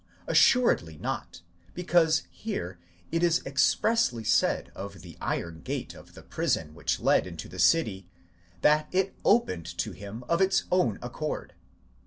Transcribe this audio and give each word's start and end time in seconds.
Assuredly 0.25 0.97
not; 0.97 1.43
because 1.75 2.23
here 2.31 2.79
it 3.11 3.21
is 3.21 3.45
expressly 3.45 4.23
said 4.23 4.71
of 4.73 5.03
the 5.03 5.15
iron 5.21 5.61
gate 5.61 5.93
of 5.93 6.15
the 6.15 6.23
prison 6.23 6.73
which 6.73 6.99
led 6.99 7.27
into 7.27 7.47
the 7.47 7.59
city, 7.59 8.07
that 8.61 8.87
it 8.91 9.13
opened 9.23 9.67
to 9.77 9.91
him 9.91 10.23
of 10.23 10.41
its 10.41 10.63
own 10.71 10.97
accord 11.03 11.49
(vy. 11.49 11.55